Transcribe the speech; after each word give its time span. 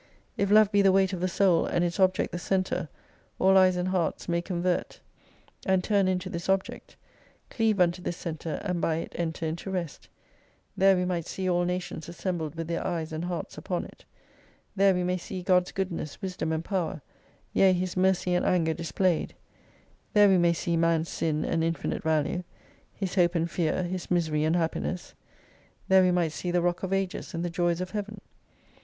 If 0.35 0.49
Love 0.49 0.71
be 0.71 0.81
the 0.81 0.91
weight 0.91 1.13
of 1.13 1.19
the 1.19 1.27
Soul, 1.27 1.67
and 1.67 1.85
its 1.85 1.99
object 1.99 2.31
the 2.31 2.39
centre, 2.39 2.89
all 3.37 3.55
eyes 3.55 3.75
and 3.75 3.89
hearts 3.89 4.27
may 4.27 4.41
convert 4.41 4.99
and 5.63 5.83
turn 5.83 6.09
unto 6.09 6.27
this 6.27 6.49
Object: 6.49 6.95
cleave 7.51 7.79
unto 7.79 8.01
this 8.01 8.17
centre, 8.17 8.59
and 8.63 8.81
by 8.81 8.95
it 8.95 9.11
enter 9.15 9.45
into 9.45 9.69
rest. 9.69 10.09
There 10.75 10.95
we 10.95 11.05
might 11.05 11.27
see 11.27 11.47
aU 11.47 11.65
nations 11.65 12.09
assembled 12.09 12.55
with 12.55 12.67
their 12.67 12.83
eyes 12.83 13.13
and 13.13 13.25
hearts 13.25 13.59
upon 13.59 13.85
it. 13.85 14.03
There 14.75 14.95
we 14.95 15.03
may 15.03 15.17
see 15.17 15.43
God's 15.43 15.71
goodness, 15.71 16.19
wisdom 16.19 16.51
and 16.51 16.65
power: 16.65 17.03
yea 17.53 17.71
His 17.71 17.95
mercy 17.95 18.33
and 18.33 18.43
anger 18.43 18.73
displayed. 18.73 19.35
There 20.13 20.29
we 20.29 20.39
may 20.39 20.53
see 20.53 20.77
man's 20.77 21.09
sin 21.09 21.45
and 21.45 21.63
infinite 21.63 22.01
value. 22.01 22.43
His 22.91 23.13
hope 23.13 23.35
and 23.35 23.47
fear, 23.51 23.83
his 23.83 24.09
misery 24.09 24.45
and 24.45 24.55
happiness. 24.55 25.13
There 25.89 26.01
we 26.01 26.09
might 26.09 26.31
see 26.31 26.49
the 26.49 26.63
Rock 26.63 26.81
of 26.81 26.91
Ages, 26.91 27.35
and 27.35 27.45
the 27.45 27.51
Joys 27.51 27.81
of 27.81 27.91
Heaven. 27.91 28.19